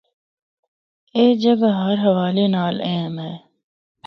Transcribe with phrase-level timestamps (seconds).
[1.15, 3.33] اے جگہ ہر حوالے نال اہم ہے۔